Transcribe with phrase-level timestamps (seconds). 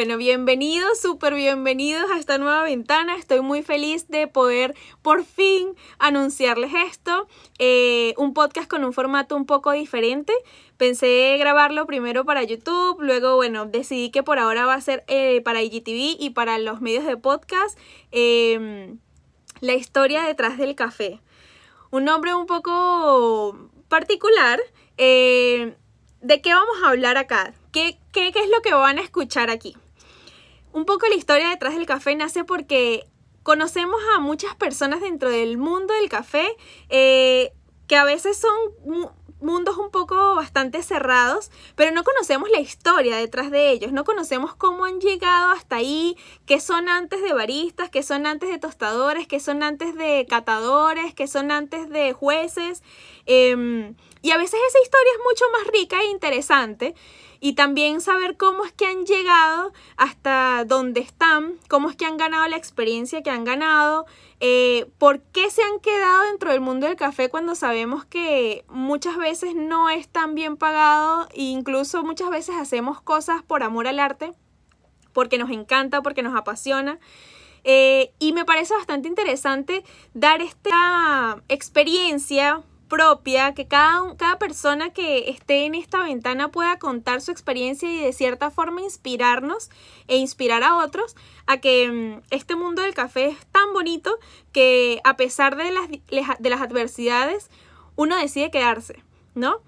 [0.00, 3.16] Bueno, bienvenidos, súper bienvenidos a esta nueva ventana.
[3.16, 7.28] Estoy muy feliz de poder por fin anunciarles esto.
[7.58, 10.32] Eh, un podcast con un formato un poco diferente.
[10.78, 15.42] Pensé grabarlo primero para YouTube, luego, bueno, decidí que por ahora va a ser eh,
[15.42, 17.78] para IGTV y para los medios de podcast.
[18.10, 19.00] Em,
[19.60, 21.20] la historia detrás del café.
[21.90, 24.60] Un nombre un poco particular.
[24.96, 25.76] Eh,
[26.22, 27.52] ¿De qué vamos a hablar acá?
[27.70, 29.76] ¿Qué, ¿Qué, es lo que van a escuchar aquí?
[30.72, 33.06] Un poco la historia detrás del café nace porque
[33.42, 36.56] conocemos a muchas personas dentro del mundo del café
[36.88, 37.52] eh,
[37.86, 38.54] que a veces son
[39.40, 44.54] mundos un poco bastante cerrados, pero no conocemos la historia detrás de ellos, no conocemos
[44.54, 49.26] cómo han llegado hasta ahí, qué son antes de baristas, qué son antes de tostadores,
[49.26, 52.82] qué son antes de catadores, qué son antes de jueces.
[53.26, 56.94] Em, y a veces esa historia es mucho más rica e interesante.
[57.42, 62.18] Y también saber cómo es que han llegado hasta donde están, cómo es que han
[62.18, 64.04] ganado la experiencia que han ganado,
[64.40, 69.16] eh, por qué se han quedado dentro del mundo del café cuando sabemos que muchas
[69.16, 74.00] veces no es tan bien pagado e incluso muchas veces hacemos cosas por amor al
[74.00, 74.34] arte,
[75.14, 76.98] porque nos encanta, porque nos apasiona.
[77.64, 85.30] Eh, y me parece bastante interesante dar esta experiencia propia, que cada, cada persona que
[85.30, 89.70] esté en esta ventana pueda contar su experiencia y de cierta forma inspirarnos
[90.08, 94.18] e inspirar a otros a que mm, este mundo del café es tan bonito
[94.52, 95.88] que a pesar de las,
[96.38, 97.48] de las adversidades,
[97.96, 99.02] uno decide quedarse,
[99.34, 99.62] ¿no?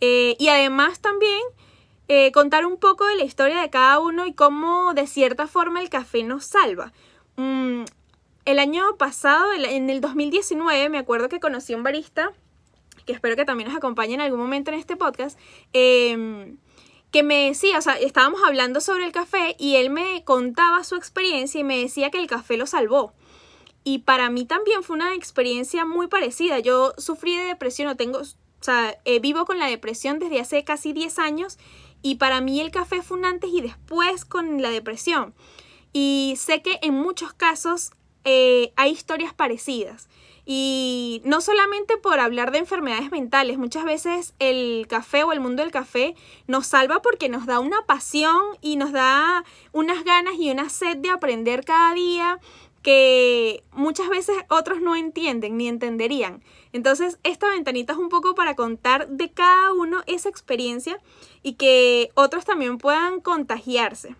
[0.00, 1.40] Eh, y además también
[2.06, 5.80] eh, contar un poco de la historia de cada uno y cómo de cierta forma
[5.80, 6.92] el café nos salva.
[7.36, 7.84] Mm,
[8.44, 12.32] el año pasado, en el 2019, me acuerdo que conocí a un barista
[13.08, 15.38] que espero que también nos acompañe en algún momento en este podcast,
[15.72, 16.58] em,
[17.10, 20.94] que me decía, o sea, estábamos hablando sobre el café y él me contaba su
[20.94, 23.14] experiencia y me decía que el café lo salvó.
[23.82, 26.58] Y para mí también fue una experiencia muy parecida.
[26.58, 28.24] Yo sufrí de depresión, o tengo, o
[28.60, 31.58] sea, eh, vivo con la depresión desde hace casi 10 años
[32.02, 35.34] y para mí el café fue un antes y después con la depresión.
[35.94, 37.92] Y sé que en muchos casos
[38.30, 40.06] eh, hay historias parecidas.
[40.44, 45.62] Y no solamente por hablar de enfermedades mentales, muchas veces el café o el mundo
[45.62, 46.14] del café
[46.46, 50.98] nos salva porque nos da una pasión y nos da unas ganas y una sed
[50.98, 52.38] de aprender cada día
[52.82, 56.42] que muchas veces otros no entienden ni entenderían.
[56.74, 60.98] Entonces, esta ventanita es un poco para contar de cada uno esa experiencia
[61.42, 64.16] y que otros también puedan contagiarse.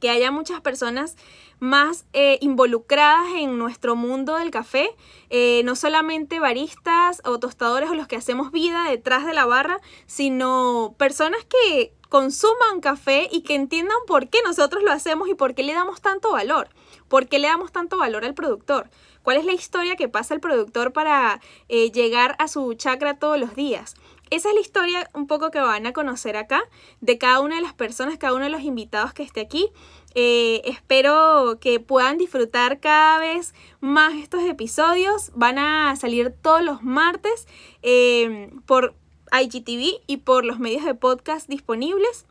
[0.00, 1.16] Que haya muchas personas
[1.60, 4.94] más eh, involucradas en nuestro mundo del café,
[5.30, 9.80] eh, no solamente baristas o tostadores o los que hacemos vida detrás de la barra,
[10.06, 15.54] sino personas que consuman café y que entiendan por qué nosotros lo hacemos y por
[15.54, 16.68] qué le damos tanto valor,
[17.08, 18.88] por qué le damos tanto valor al productor,
[19.28, 23.38] cuál es la historia que pasa el productor para eh, llegar a su chakra todos
[23.38, 23.94] los días.
[24.30, 26.62] Esa es la historia un poco que van a conocer acá
[27.02, 29.68] de cada una de las personas, cada uno de los invitados que esté aquí.
[30.14, 35.30] Eh, espero que puedan disfrutar cada vez más estos episodios.
[35.34, 37.46] Van a salir todos los martes
[37.82, 38.94] eh, por
[39.30, 42.24] IGTV y por los medios de podcast disponibles.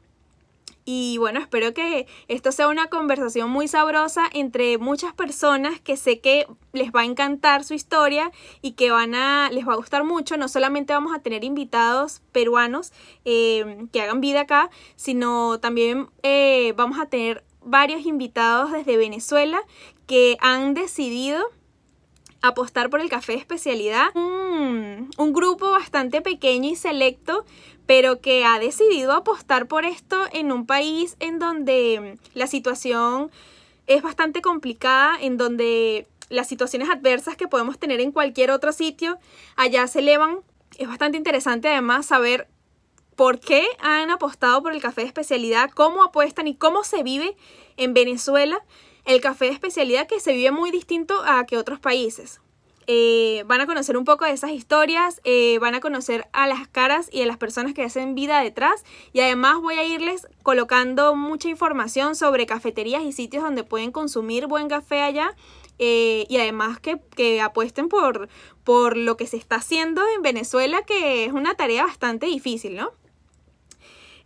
[0.90, 6.22] Y bueno, espero que esto sea una conversación muy sabrosa entre muchas personas que sé
[6.22, 8.32] que les va a encantar su historia
[8.62, 10.38] y que van a, les va a gustar mucho.
[10.38, 12.94] No solamente vamos a tener invitados peruanos
[13.26, 16.08] eh, que hagan vida acá, sino también
[16.78, 19.60] vamos a tener varios invitados desde Venezuela
[20.06, 21.44] que han decidido
[22.42, 24.08] apostar por el café especialidad.
[25.18, 27.46] Un, grupo bastante pequeño y selecto,
[27.86, 33.32] pero que ha decidido apostar por esto en un país en donde la situación
[33.88, 39.18] es bastante complicada, en donde las situaciones adversas que podemos tener en cualquier otro sitio
[39.56, 40.40] allá se elevan.
[40.78, 42.48] Es bastante interesante además saber
[43.16, 47.36] por qué han apostado por el café de especialidad, cómo apuestan y cómo se vive
[47.76, 48.64] en Venezuela
[49.06, 52.42] el café de especialidad que se vive muy distinto a que otros países.
[52.90, 56.70] Eh, van a conocer un poco de esas historias, eh, van a conocer a las
[56.70, 61.14] caras y a las personas que hacen vida detrás y además voy a irles colocando
[61.14, 65.36] mucha información sobre cafeterías y sitios donde pueden consumir buen café allá
[65.80, 68.30] eh, y además que, que, apuesten por,
[68.64, 72.94] por lo que se está haciendo en Venezuela que es una tarea bastante difícil, ¿no?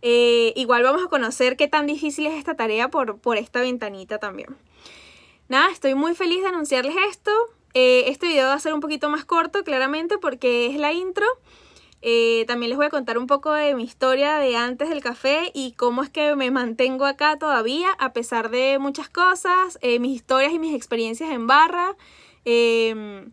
[0.04, 4.56] Igual vamos a conocer qué tan difícil es esta tarea por, por esta ventanita también.
[5.48, 7.30] Nada, estoy muy feliz de anunciarles esto.
[7.74, 11.26] Eh, este video va a ser un poquito más corto, claramente, porque es la intro.
[12.04, 15.52] Eh, también les voy a contar un poco de mi historia de antes del café
[15.54, 20.16] y cómo es que me mantengo acá todavía a pesar de muchas cosas, eh, mis
[20.16, 21.96] historias y mis experiencias en barra.
[22.44, 23.30] Em,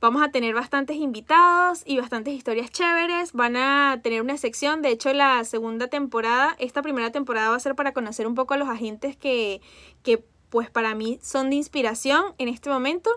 [0.00, 3.34] vamos a tener bastantes invitados y bastantes historias chéveres.
[3.34, 7.60] Van a tener una sección, de hecho la segunda temporada, esta primera temporada va a
[7.60, 9.60] ser para conocer un poco a los agentes que,
[10.02, 13.10] que pues para mí son de inspiración en este momento.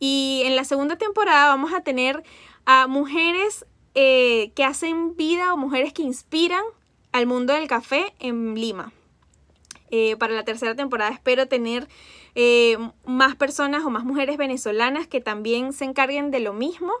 [0.00, 2.24] Y en la segunda temporada vamos a tener
[2.64, 6.64] a mujeres eh, que hacen vida o mujeres que inspiran
[7.12, 8.92] al mundo del café en Lima.
[9.90, 11.88] Eh, para la tercera temporada espero tener
[12.36, 16.92] eh, más personas o más mujeres venezolanas que también se encarguen de lo mismo.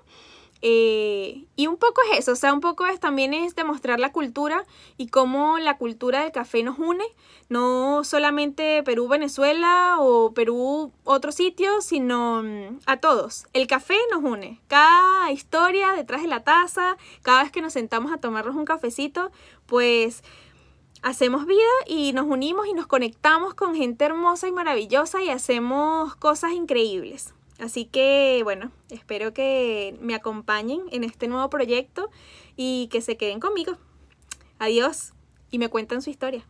[0.62, 4.12] Eh, y un poco es eso, o sea, un poco es también es demostrar la
[4.12, 4.66] cultura
[4.98, 7.04] y cómo la cultura del café nos une,
[7.48, 13.46] no solamente Perú, Venezuela o Perú, otro sitio, sino mm, a todos.
[13.54, 18.12] El café nos une, cada historia detrás de la taza, cada vez que nos sentamos
[18.12, 19.32] a tomarnos un cafecito,
[19.64, 20.22] pues
[21.02, 26.16] hacemos vida y nos unimos y nos conectamos con gente hermosa y maravillosa y hacemos
[26.16, 27.32] cosas increíbles.
[27.60, 32.10] Así que bueno, espero que me acompañen en este nuevo proyecto
[32.56, 33.76] y que se queden conmigo.
[34.58, 35.12] Adiós
[35.50, 36.44] y me cuentan su historia.